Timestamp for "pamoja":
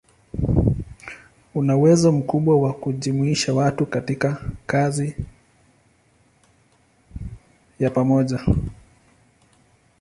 7.89-8.39